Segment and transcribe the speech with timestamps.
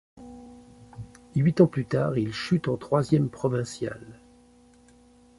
[1.35, 4.19] Huit ans plus tard, il chute en troisième provinciale.